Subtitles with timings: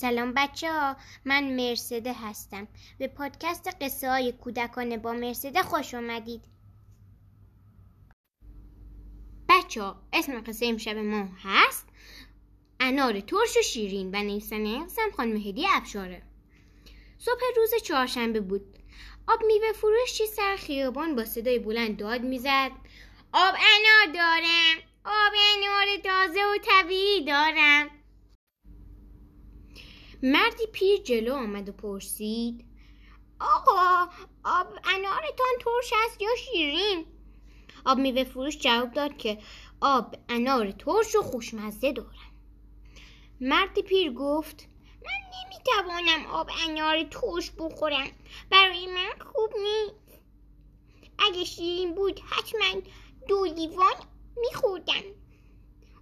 [0.00, 2.68] سلام بچه ها من مرسده هستم.
[2.98, 6.44] به پادکست قصه های کودکانه با مرسده خوش آمدید
[9.48, 11.86] بچه ها اسم قصه امشب ما هست
[12.80, 16.22] انار ترش و شیرین و نویسنده قصه خانم هدی افشاره
[17.18, 18.78] صبح روز چهارشنبه بود.
[19.28, 22.70] آب میوه فروشی سر خیابان با صدای بلند داد می‌زد.
[23.32, 27.57] آب انار دارم آب انار تازه و طبیعی دارم
[30.22, 32.64] مردی پیر جلو آمد و پرسید
[33.40, 34.10] آقا
[34.44, 37.06] آب انارتان ترش است یا شیرین؟
[37.84, 39.38] آب میوه فروش جواب داد که
[39.80, 42.32] آب انار ترش و خوشمزه دارم
[43.40, 44.68] مردی پیر گفت
[45.04, 48.08] من نمی‌توانم آب انار ترش بخورم
[48.50, 50.22] برای من خوب نیست.
[51.18, 52.80] اگه شیرین بود حتما
[53.28, 53.94] دو لیوان
[54.36, 55.02] میخوردم.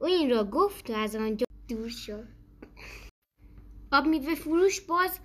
[0.00, 2.43] او این را گفت و از آنجا دور شد.
[3.94, 5.20] آب میوه فروش باز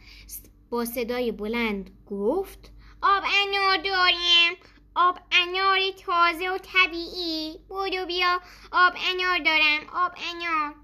[0.70, 4.58] با صدای بلند گفت آب انار داریم.
[4.96, 7.60] آب انار تازه و طبیعی.
[7.70, 10.76] بودو بیا آب انار دارم آب انار.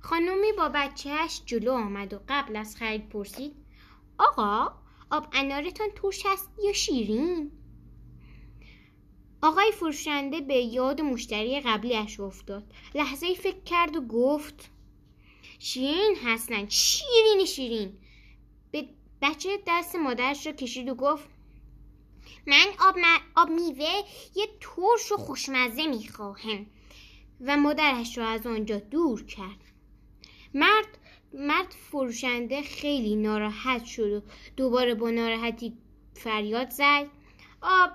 [0.00, 3.56] خانومی با بچهش جلو آمد و قبل از خرید پرسید
[4.18, 4.72] آقا
[5.10, 7.52] آب انارتان ترش است یا شیرین؟
[9.42, 12.72] آقای فروشنده به یاد مشتری قبلیش افتاد.
[12.94, 14.70] لحظه فکر کرد و گفت
[15.58, 16.68] شیرین هستن.
[16.68, 17.98] شیرین شیرین.
[18.70, 18.88] به
[19.22, 21.28] بچه دست مادرش رو کشید و گفت
[22.46, 22.96] من آب,
[23.36, 24.02] آب میوه
[24.34, 26.66] یه ترش و خوشمزه می‌خواهم.
[27.40, 29.60] و مادرش رو از آنجا دور کرد.
[30.54, 30.98] مرد
[31.32, 34.22] مرد فروشنده خیلی ناراحت شد و
[34.56, 35.78] دوباره با ناراحتی
[36.14, 37.06] فریاد زد.
[37.62, 37.90] آب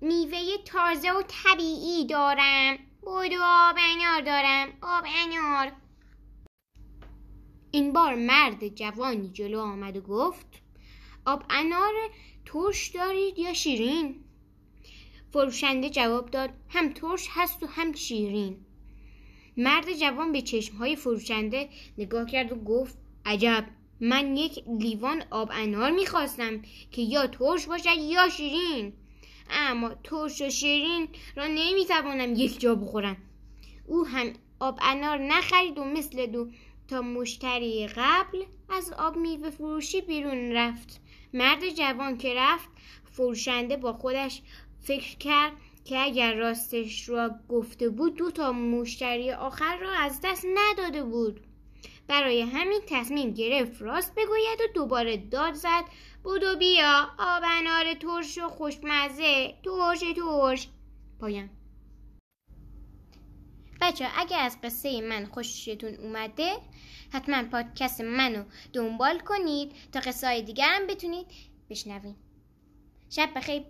[0.00, 2.78] میوه تازه و طبیعی دارم.
[3.02, 4.68] بودو آب انار دارم.
[4.82, 5.72] آب انار.
[7.74, 10.46] این بار مرد جوانی جلو آمد و گفت
[11.26, 11.92] آب انار
[12.44, 14.14] ترش دارید یا شیرین؟
[15.32, 18.56] فروشنده جواب داد هم ترش هست و هم شیرین.
[19.56, 21.68] مرد جوان به چشمهای فروشنده
[21.98, 23.66] نگاه کرد و گفت عجب
[24.00, 28.92] من یک لیوان آب انار می‌خواستم که یا ترش باشد یا شیرین.
[29.50, 33.16] اما ترش و شیرین را نمی‌توانم یک جا بخورم.
[33.86, 36.50] او هم آب انار نخرید و مثل دو
[37.00, 41.00] مشتری قبل از آب میوه فروشی بیرون رفت.
[41.34, 42.68] مرد جوان که رفت
[43.12, 44.42] فروشنده با خودش
[44.80, 45.52] فکر کرد
[45.84, 51.40] که اگر راستش را گفته بود دو تا مشتری آخر را از دست نداده بود.
[52.06, 55.84] برای همین تصمیم گرفت راست بگوید و دوباره داد زد.
[56.24, 59.54] بودو بیا آب انار ترش و خوشمزه.
[59.64, 60.68] ترش ترش.
[61.20, 61.50] پایان.
[63.82, 66.52] بچه اگر از قصه من خوشتون اومده
[67.12, 71.26] حتما پادکست منو دنبال کنید تا قصه های دیگر هم بتونید
[71.70, 72.16] بشنوید.
[73.10, 73.62] شب بخیر.